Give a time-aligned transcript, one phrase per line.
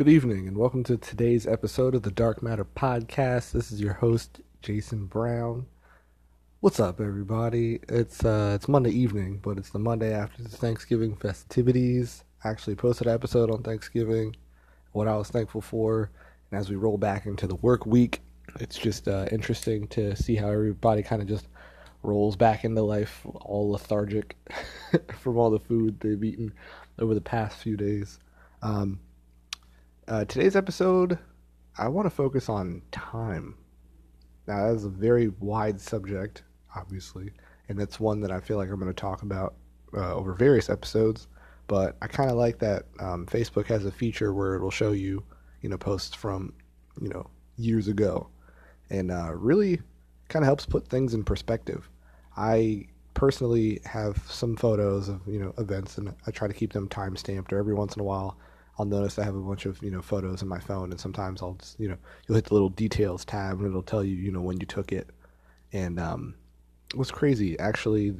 [0.00, 3.52] Good evening, and welcome to today's episode of the Dark Matter Podcast.
[3.52, 5.66] This is your host, Jason Brown.
[6.60, 7.80] What's up, everybody?
[7.86, 12.24] It's uh, it's Monday evening, but it's the Monday after the Thanksgiving festivities.
[12.42, 14.36] I actually posted an episode on Thanksgiving,
[14.92, 16.10] what I was thankful for,
[16.50, 18.22] and as we roll back into the work week,
[18.58, 21.46] it's just uh, interesting to see how everybody kind of just
[22.02, 24.34] rolls back into life, all lethargic
[25.18, 26.54] from all the food they've eaten
[26.98, 28.18] over the past few days.
[28.62, 28.98] Um,
[30.10, 31.16] uh, today's episode,
[31.78, 33.54] I want to focus on time.
[34.48, 36.42] Now, that is a very wide subject,
[36.74, 37.30] obviously,
[37.68, 39.54] and that's one that I feel like I'm going to talk about
[39.96, 41.28] uh, over various episodes.
[41.68, 45.22] But I kind of like that um, Facebook has a feature where it'll show you,
[45.62, 46.54] you know, posts from,
[47.00, 48.28] you know, years ago,
[48.90, 49.80] and uh, really
[50.28, 51.88] kind of helps put things in perspective.
[52.36, 56.88] I personally have some photos of you know events, and I try to keep them
[56.88, 57.52] time stamped.
[57.52, 58.36] Or every once in a while,
[58.78, 61.42] I'll notice I have a bunch of you know photos in my phone, and sometimes
[61.42, 64.30] I'll just, you know you'll hit the little details tab, and it'll tell you you
[64.30, 65.10] know when you took it.
[65.72, 66.34] And um,
[66.90, 68.14] it was crazy actually.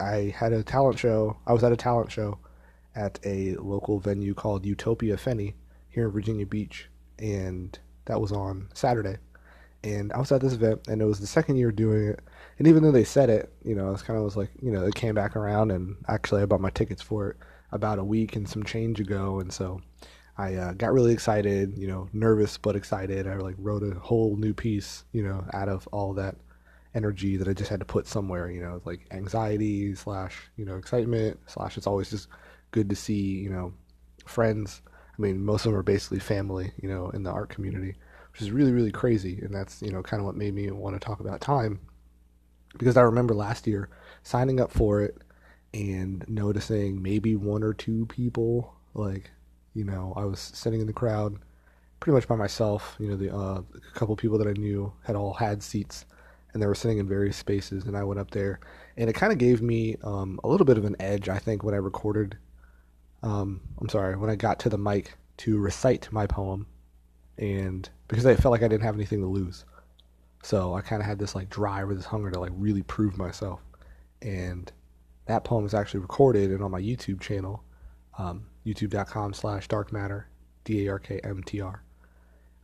[0.00, 1.36] I had a talent show.
[1.46, 2.38] I was at a talent show
[2.96, 5.54] at a local venue called Utopia Fenny
[5.88, 9.18] here in Virginia Beach, and that was on Saturday.
[9.84, 12.20] And I was at this event, and it was the second year doing it.
[12.58, 14.84] And even though they said it, you know, it's kind of was like, you know,
[14.84, 17.36] it came back around, and actually I bought my tickets for it
[17.70, 19.80] about a week and some change ago, and so
[20.38, 23.26] I uh, got really excited, you know, nervous but excited.
[23.26, 26.36] I like wrote a whole new piece, you know, out of all that
[26.94, 30.76] energy that I just had to put somewhere, you know, like anxiety slash, you know,
[30.76, 32.28] excitement slash it's always just
[32.70, 33.72] good to see, you know,
[34.26, 34.80] friends.
[35.18, 37.96] I mean, most of them are basically family, you know, in the art community,
[38.32, 39.40] which is really, really crazy.
[39.42, 41.80] And that's, you know, kind of what made me want to talk about time.
[42.78, 43.88] Because I remember last year
[44.22, 45.18] signing up for it
[45.74, 49.32] and noticing maybe one or two people like
[49.78, 51.36] you know i was sitting in the crowd
[52.00, 55.16] pretty much by myself you know the uh, a couple people that i knew had
[55.16, 56.04] all had seats
[56.52, 58.60] and they were sitting in various spaces and i went up there
[58.96, 61.62] and it kind of gave me um, a little bit of an edge i think
[61.62, 62.36] when i recorded
[63.22, 66.66] um, i'm sorry when i got to the mic to recite my poem
[67.38, 69.64] and because i felt like i didn't have anything to lose.
[70.42, 73.18] So i kind of had this like drive or this hunger to like really prove
[73.18, 73.60] myself
[74.22, 74.70] and
[75.28, 77.62] that poem is actually recorded and on my YouTube channel,
[78.18, 80.24] um, youtube.com slash darkmatter,
[80.64, 81.82] D-A-R-K-M-T-R.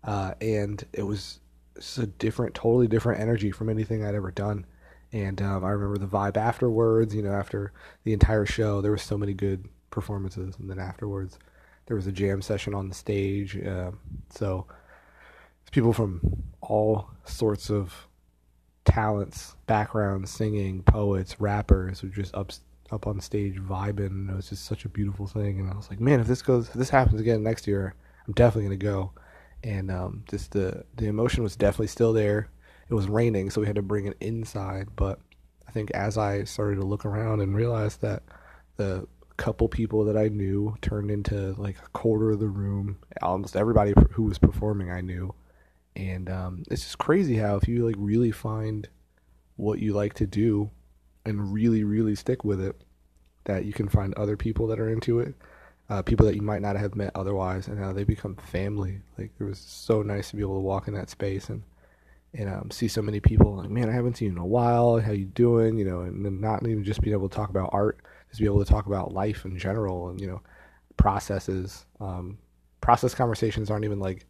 [0.05, 1.41] Uh, and it was
[1.75, 4.67] just a different, totally different energy from anything I'd ever done.
[5.13, 7.73] And um, I remember the vibe afterwards, you know, after
[8.05, 10.57] the entire show, there was so many good performances.
[10.59, 11.39] And then afterwards,
[11.87, 13.57] there was a jam session on the stage.
[13.57, 13.93] Uh,
[14.31, 14.67] so
[15.71, 16.21] people from
[16.61, 18.09] all sorts of
[18.85, 22.53] talents, backgrounds, singing, poets, rappers who just up
[22.91, 24.07] up on stage vibing.
[24.07, 25.61] And it was just such a beautiful thing.
[25.61, 27.95] And I was like, man, if this goes, if this happens again next year,
[28.27, 29.13] I'm definitely gonna go.
[29.63, 32.49] And um, just the the emotion was definitely still there.
[32.89, 34.89] It was raining, so we had to bring it inside.
[34.95, 35.19] But
[35.67, 38.23] I think as I started to look around and realize that
[38.77, 39.07] the
[39.37, 42.99] couple people that I knew turned into like a quarter of the room.
[43.21, 45.35] Almost everybody who was performing I knew
[45.97, 48.89] and um, it's just crazy how if you like really find
[49.57, 50.71] what you like to do
[51.25, 52.83] and really really stick with it
[53.45, 55.35] that you can find other people that are into it
[55.91, 59.01] uh, people that you might not have met otherwise and how they become family.
[59.19, 61.63] Like it was so nice to be able to walk in that space and
[62.37, 64.99] and um, see so many people like man i haven't seen you in a while.
[64.99, 65.79] How you doing?
[65.79, 67.99] You know and then not even just being able to talk about art
[68.31, 70.41] just be able to talk about life in general and you know
[70.97, 72.39] processes um,
[72.81, 74.27] process conversations aren't even like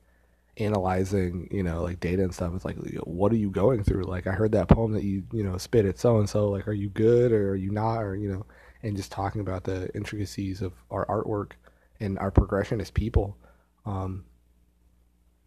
[0.57, 2.53] analyzing, you know, like data and stuff.
[2.55, 4.05] It's like, what are you going through?
[4.05, 6.49] Like, I heard that poem that you, you know, spit at so and so.
[6.49, 8.01] Like, are you good or are you not?
[8.01, 8.47] Or, you know,
[8.83, 11.53] and just talking about the intricacies of our artwork
[12.01, 13.37] and our progression as people.
[13.87, 14.25] Um,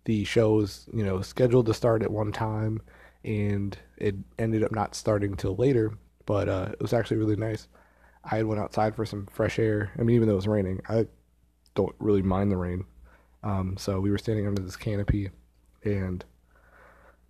[0.05, 2.81] the show was, you know, scheduled to start at one time
[3.23, 7.67] and it ended up not starting till later, but uh, it was actually really nice.
[8.23, 9.91] I had went outside for some fresh air.
[9.97, 11.07] I mean, even though it was raining, I
[11.75, 12.85] don't really mind the rain.
[13.47, 15.29] Um, so we were standing under this canopy
[15.85, 16.25] and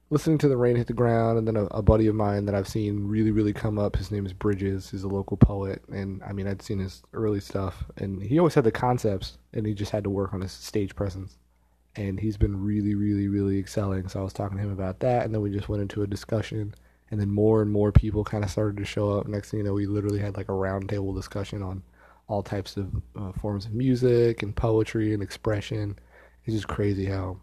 [0.09, 1.37] listening to the rain hit the ground.
[1.37, 4.09] And then a, a, buddy of mine that I've seen really, really come up, his
[4.09, 4.89] name is Bridges.
[4.89, 5.83] He's a local poet.
[5.89, 7.85] And I mean, I'd seen his early stuff.
[7.97, 10.95] And he always had the concepts, and he just had to work on his stage
[10.95, 11.37] presence.
[11.95, 14.07] And he's been really, really, really excelling.
[14.07, 15.23] So I was talking to him about that.
[15.23, 16.73] And then we just went into a discussion.
[17.11, 19.27] And then more and more people kind of started to show up.
[19.27, 21.83] Next thing you know, we literally had like a roundtable discussion on
[22.27, 25.97] all types of uh, forms of music and poetry and expression
[26.47, 27.39] it's just crazy how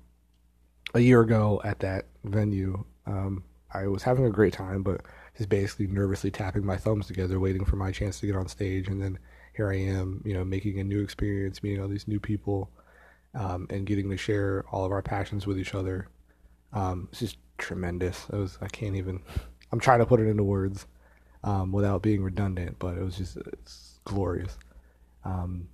[0.94, 5.02] a year ago at that venue, um, I was having a great time, but
[5.38, 8.88] just basically nervously tapping my thumbs together, waiting for my chance to get on stage.
[8.88, 9.18] And then
[9.56, 12.70] here I am, you know, making a new experience, meeting all these new people.
[13.34, 16.08] um, and getting to share all of our passions with each other.
[16.72, 18.26] Um, it's just tremendous.
[18.32, 19.22] It was I can't even.
[19.72, 20.86] I'm trying to put it into words
[21.44, 24.58] um, without being redundant, but it was just it's glorious.
[25.24, 25.68] Um,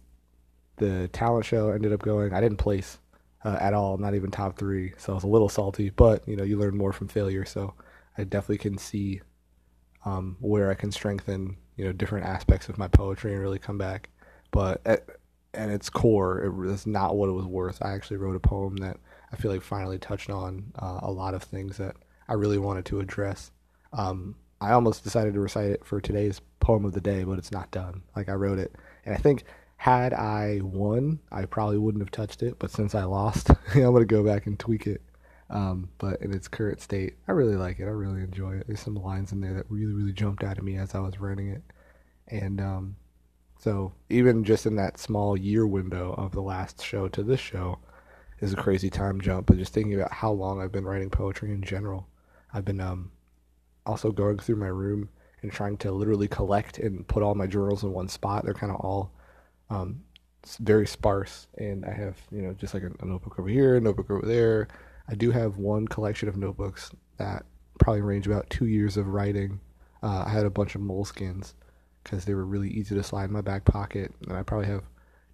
[0.76, 2.32] the talent show ended up going.
[2.34, 2.98] I didn't place
[3.44, 5.90] uh, at all, not even top three, so I was a little salty.
[5.90, 7.74] But you know, you learn more from failure, so
[8.18, 9.20] I definitely can see
[10.04, 13.78] um, where I can strengthen you know different aspects of my poetry and really come
[13.78, 14.10] back.
[14.50, 15.06] But at,
[15.54, 17.78] at its core, it was not what it was worth.
[17.82, 18.98] I actually wrote a poem that
[19.32, 21.96] I feel like finally touched on uh, a lot of things that
[22.28, 23.50] I really wanted to address.
[23.92, 27.52] Um, I almost decided to recite it for today's poem of the day, but it's
[27.52, 28.02] not done.
[28.14, 28.74] Like I wrote it,
[29.06, 29.44] and I think
[29.80, 32.58] had I won, I probably wouldn't have touched it.
[32.58, 35.00] But since I lost, I'm gonna go back and tweak it.
[35.48, 37.84] Um, but in its current state, I really like it.
[37.84, 38.66] I really enjoy it.
[38.66, 41.18] There's some lines in there that really, really jumped out at me as I was
[41.18, 41.62] writing it,
[42.28, 42.96] and um,
[43.58, 47.78] so even just in that small year window of the last show to this show
[48.40, 49.46] is a crazy time jump.
[49.46, 52.06] But just thinking about how long I've been writing poetry in general,
[52.52, 53.12] I've been um,
[53.86, 55.08] also going through my room
[55.40, 58.44] and trying to literally collect and put all my journals in one spot.
[58.44, 59.12] They're kind of all
[59.70, 60.02] um,
[60.60, 63.80] very sparse, and I have you know just like a, a notebook over here, a
[63.80, 64.68] notebook over there.
[65.08, 67.44] I do have one collection of notebooks that
[67.80, 69.60] probably range about two years of writing.
[70.02, 71.54] Uh, I had a bunch of moleskins
[72.04, 74.12] because they were really easy to slide in my back pocket.
[74.26, 74.84] And I probably have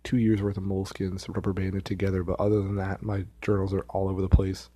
[0.04, 2.22] two years worth of moleskins rubber banded together.
[2.22, 4.70] But other than that, my journals are all over the place.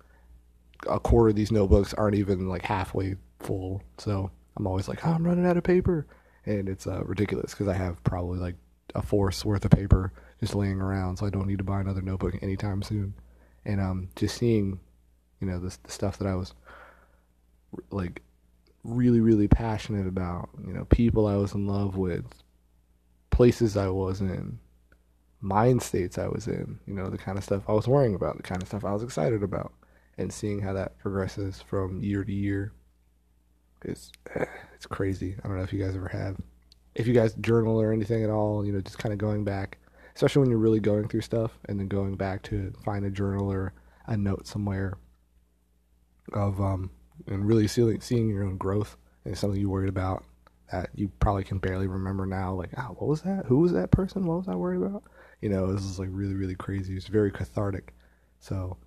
[0.89, 3.81] A quarter of these notebooks aren't even like halfway full.
[3.97, 6.07] So I'm always like, oh, I'm running out of paper.
[6.45, 8.55] And it's uh, ridiculous because I have probably like
[8.95, 11.17] a fourth's worth of paper just laying around.
[11.17, 13.13] So I don't need to buy another notebook anytime soon.
[13.65, 14.79] And um, just seeing,
[15.39, 16.53] you know, the, the stuff that I was
[17.91, 18.21] like
[18.83, 20.49] really, really passionate about.
[20.65, 22.25] You know, people I was in love with,
[23.29, 24.59] places I was in,
[25.39, 26.79] mind states I was in.
[26.87, 28.93] You know, the kind of stuff I was worrying about, the kind of stuff I
[28.93, 29.73] was excited about,
[30.17, 32.73] and seeing how that progresses from year to year
[33.85, 34.11] is
[34.75, 35.35] it's crazy.
[35.43, 36.37] I don't know if you guys ever have,
[36.95, 38.65] if you guys journal or anything at all.
[38.65, 39.77] You know, just kind of going back,
[40.15, 43.51] especially when you're really going through stuff, and then going back to find a journal
[43.51, 43.73] or
[44.07, 44.97] a note somewhere
[46.33, 46.89] of um
[47.27, 48.95] and really seeing seeing your own growth
[49.25, 50.23] and something you worried about
[50.71, 52.53] that you probably can barely remember now.
[52.53, 53.45] Like, ah, oh, what was that?
[53.47, 54.25] Who was that person?
[54.25, 55.03] What was I worried about?
[55.41, 56.95] You know, this is like really, really crazy.
[56.95, 57.93] It's very cathartic.
[58.39, 58.77] So,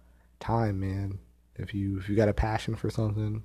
[0.40, 1.18] time, man.
[1.56, 3.44] If you if you got a passion for something,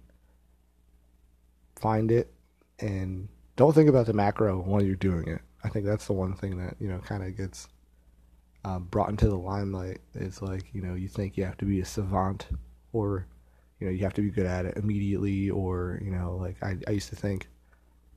[1.76, 2.34] find it
[2.80, 3.28] and
[3.60, 5.42] don't think about the macro while you're doing it.
[5.66, 7.68] I think that's the one thing that you know kind of gets
[8.64, 10.00] um, brought into the limelight.
[10.16, 12.48] Is like you know you think you have to be a savant
[12.94, 13.28] or
[13.80, 16.76] you know you have to be good at it immediately or you know like i,
[16.88, 17.48] I used to think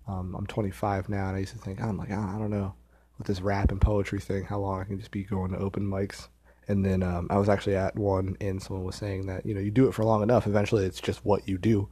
[0.09, 2.75] um, i'm 25 now and i used to think i'm like oh, i don't know
[3.19, 5.85] with this rap and poetry thing how long i can just be going to open
[5.85, 6.29] mics
[6.69, 9.61] and then um, i was actually at one and someone was saying that you know
[9.61, 11.89] you do it for long enough eventually it's just what you do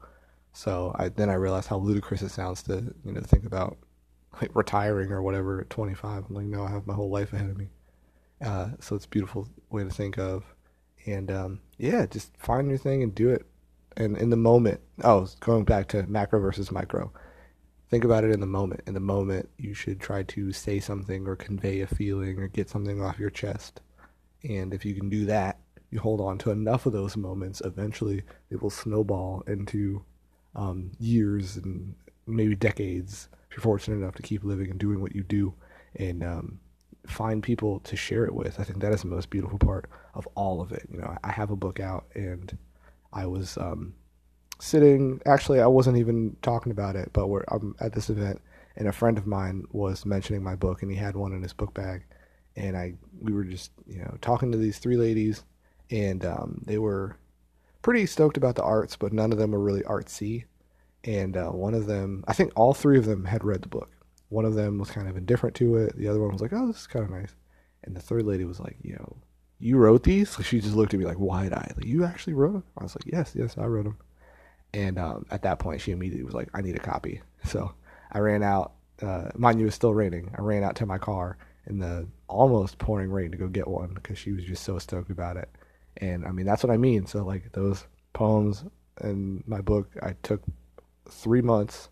[0.53, 3.77] so I, then i realized how ludicrous it sounds to you know think about
[4.41, 7.51] like retiring or whatever at 25 i'm like no i have my whole life ahead
[7.51, 7.69] of me
[8.45, 10.45] uh, so it's a beautiful way to think of
[11.05, 13.45] and um, yeah just find your thing and do it
[13.97, 17.13] and in the moment, oh, going back to macro versus micro.
[17.91, 18.83] Think about it in the moment.
[18.87, 22.71] In the moment, you should try to say something or convey a feeling or get
[22.71, 23.81] something off your chest.
[24.49, 25.59] And if you can do that,
[25.91, 30.05] you hold on to enough of those moments, eventually it will snowball into
[30.55, 31.95] um, years and
[32.27, 35.53] maybe decades if you're fortunate enough to keep living and doing what you do
[35.97, 36.61] and um,
[37.07, 38.61] find people to share it with.
[38.61, 40.87] I think that is the most beautiful part of all of it.
[40.91, 42.57] You know, I have a book out and
[43.13, 43.95] I was um,
[44.61, 45.21] sitting.
[45.27, 48.41] Actually, I wasn't even talking about it, but we're I'm at this event,
[48.77, 51.53] and a friend of mine was mentioning my book, and he had one in his
[51.53, 52.05] book bag,
[52.57, 55.43] and I we were just you know talking to these three ladies,
[55.91, 57.17] and um, they were
[57.83, 60.45] pretty stoked about the arts, but none of them were really artsy.
[61.05, 63.91] And uh, one of them, I think all three of them had read the book.
[64.29, 65.97] One of them was kind of indifferent to it.
[65.97, 67.35] The other one was like, "Oh, this is kind of nice,"
[67.83, 69.17] and the third lady was like, "You know,
[69.61, 70.37] you wrote these?
[70.43, 71.75] she just looked at me like wide eyed.
[71.77, 72.65] Like, you actually wrote them?
[72.79, 73.99] I was like, yes, yes, I wrote them.
[74.73, 77.21] And um, at that point, she immediately was like, I need a copy.
[77.43, 77.73] So
[78.13, 78.73] I ran out.
[79.01, 80.31] Uh, mind you, it was still raining.
[80.37, 83.95] I ran out to my car in the almost pouring rain to go get one
[83.95, 85.49] because she was just so stoked about it.
[85.99, 87.07] And I mean, that's what I mean.
[87.07, 88.65] So, like, those poems
[89.03, 90.43] in my book, I took
[91.09, 91.89] three months.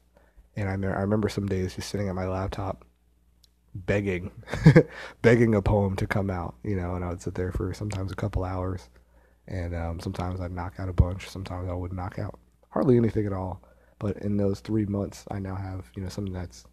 [0.57, 2.85] And I, me- I remember some days just sitting at my laptop
[3.75, 4.31] begging,
[5.23, 8.13] begging a poem to come out, you know, and I would sit there for sometimes
[8.13, 8.89] a couple hours,
[9.47, 12.39] and um, sometimes I'd knock out a bunch, sometimes I would knock out
[12.71, 13.63] hardly anything at all.
[13.99, 16.65] But in those three months, I now have, you know, something that's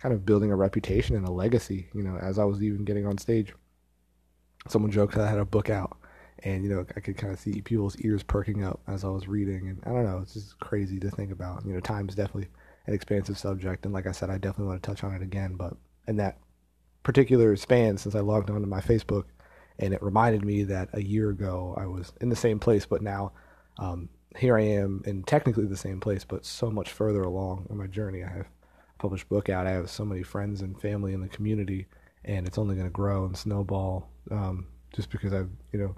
[0.00, 3.06] kind of building a reputation and a legacy, you know, as I was even getting
[3.06, 3.54] on stage.
[4.68, 5.96] someone joked that I had a book out,
[6.44, 9.28] and you know I could kind of see people's ears perking up as I was
[9.28, 11.64] reading, and I don't know, it's just crazy to think about.
[11.64, 12.48] You know, time is definitely
[12.86, 15.54] an expansive subject, and like I said, I definitely want to touch on it again.
[15.54, 15.74] But
[16.06, 16.38] in that
[17.02, 19.24] particular span, since I logged onto my Facebook,
[19.78, 23.02] and it reminded me that a year ago I was in the same place, but
[23.02, 23.32] now
[23.78, 27.76] um, here I am in technically the same place, but so much further along in
[27.76, 28.22] my journey.
[28.22, 29.66] I have a published book out.
[29.66, 31.86] I have so many friends and family in the community,
[32.24, 35.94] and it's only going to grow and snowball um, just because i've you know,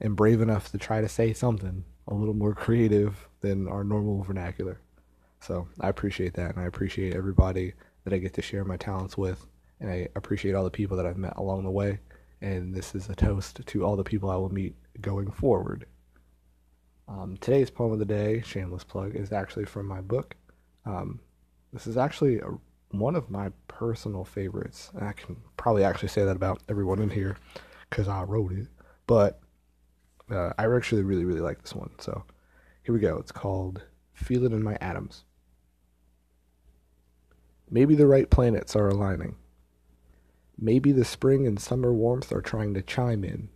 [0.00, 4.22] am brave enough to try to say something a little more creative than our normal
[4.22, 4.80] vernacular.
[5.40, 7.74] So I appreciate that, and I appreciate everybody
[8.04, 9.46] that I get to share my talents with,
[9.80, 12.00] and I appreciate all the people that I've met along the way.
[12.40, 15.86] And this is a toast to all the people I will meet going forward.
[17.08, 20.36] Um, today's poem of the day, shameless plug, is actually from my book.
[20.84, 21.20] Um,
[21.72, 22.50] this is actually a,
[22.90, 24.90] one of my personal favorites.
[25.00, 27.36] I can probably actually say that about everyone in here
[27.90, 28.68] because I wrote it.
[29.06, 29.40] But
[30.30, 31.90] uh, I actually really, really like this one.
[31.98, 32.24] So
[32.82, 33.16] here we go.
[33.16, 33.82] It's called
[34.12, 35.24] Feel It in My Atoms.
[37.70, 39.36] Maybe the right planets are aligning.
[40.58, 43.50] Maybe the spring and summer warmth are trying to chime in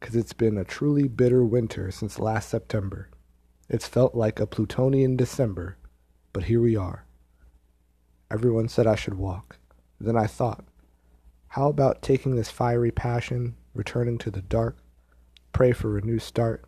[0.00, 3.08] because it's been a truly bitter winter since last September.
[3.68, 5.78] It's felt like a Plutonian December,
[6.32, 7.06] but here we are.
[8.30, 9.58] Everyone said I should walk.
[10.00, 10.64] Then I thought,
[11.48, 14.76] how about taking this fiery passion, returning to the dark,
[15.54, 16.64] pray for a new start?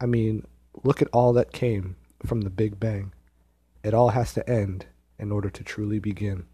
[0.00, 0.46] I mean,
[0.82, 3.12] look at all that came from the Big Bang.
[3.82, 4.86] It all has to end
[5.18, 6.46] in order to truly begin.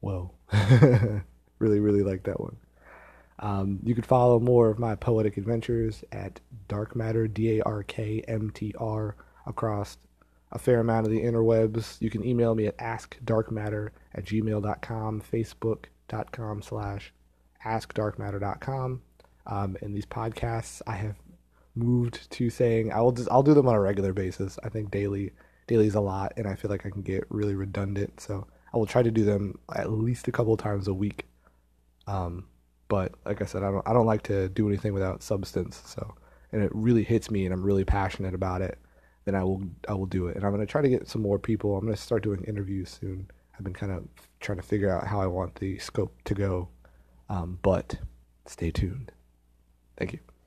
[0.00, 0.32] Whoa.
[1.58, 2.56] really, really like that one.
[3.40, 7.82] Um, you can follow more of my poetic adventures at Dark Matter, D A R
[7.82, 9.96] K M T R, across
[10.50, 12.00] a fair amount of the interwebs.
[12.00, 17.12] You can email me at askdarkmatter at gmail.com, facebook.com slash
[17.64, 19.02] askdarkmatter.com.
[19.48, 21.16] Um, in these podcasts, I have
[21.74, 24.58] moved to saying I will just I'll do them on a regular basis.
[24.62, 25.32] I think daily
[25.66, 28.20] daily is a lot, and I feel like I can get really redundant.
[28.20, 31.26] So I will try to do them at least a couple times a week.
[32.06, 32.46] Um,
[32.88, 35.82] but like I said, I don't I don't like to do anything without substance.
[35.86, 36.14] So
[36.52, 38.78] and it really hits me, and I'm really passionate about it.
[39.24, 41.38] Then I will I will do it, and I'm gonna try to get some more
[41.38, 41.76] people.
[41.76, 43.30] I'm gonna start doing interviews soon.
[43.54, 44.04] I've been kind of
[44.40, 46.68] trying to figure out how I want the scope to go,
[47.28, 47.98] um, but
[48.46, 49.12] stay tuned.
[49.98, 50.37] Thank you.